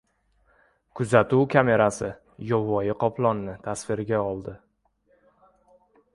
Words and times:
Kuzatuv 0.99 1.43
kamerasi 1.55 2.09
yovvoyi 2.53 2.97
qoplonni 3.05 3.57
tasvirga 3.69 4.25
oldi 4.33 4.57